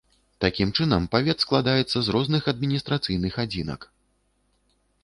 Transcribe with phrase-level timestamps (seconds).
[0.45, 3.81] Такім чынам, павет складаецца з розных адміністрацыйных адзінак.